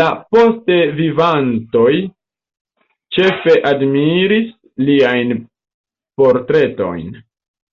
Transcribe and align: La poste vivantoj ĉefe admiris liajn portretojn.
La 0.00 0.04
poste 0.34 0.76
vivantoj 0.98 1.94
ĉefe 3.18 3.56
admiris 3.72 4.54
liajn 4.92 5.36
portretojn. 6.24 7.12